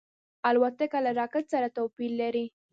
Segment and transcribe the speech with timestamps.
[0.49, 2.45] الوتکه له راکټ سره توپیر لري.